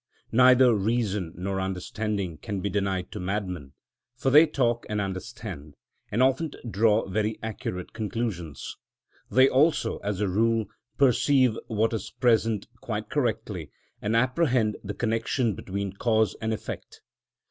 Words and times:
Neither 0.31 0.73
reason 0.73 1.31
nor 1.35 1.61
understanding 1.61 2.39
can 2.39 2.59
be 2.59 2.71
denied 2.71 3.11
to 3.11 3.19
madmen, 3.19 3.73
for 4.15 4.31
they 4.31 4.47
talk 4.47 4.83
and 4.89 4.99
understand, 4.99 5.75
and 6.09 6.23
often 6.23 6.53
draw 6.67 7.07
very 7.07 7.37
accurate 7.43 7.93
conclusions; 7.93 8.77
they 9.29 9.47
also, 9.47 9.99
as 9.99 10.19
a 10.19 10.27
rule, 10.27 10.65
perceive 10.97 11.55
what 11.67 11.93
is 11.93 12.09
present 12.09 12.65
quite 12.81 13.11
correctly, 13.11 13.69
and 14.01 14.15
apprehend 14.15 14.75
the 14.83 14.95
connection 14.95 15.53
between 15.53 15.93
cause 15.93 16.35
and 16.41 16.51
effect. 16.51 17.01